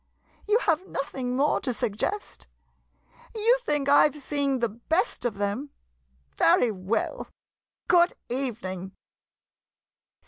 [0.47, 2.47] You have nothing more to suggest?
[3.35, 5.69] You think I 've seen the best of them?
[6.37, 7.27] Very well—
[7.87, 8.93] good evening.